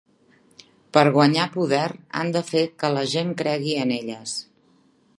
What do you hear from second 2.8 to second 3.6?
que la gent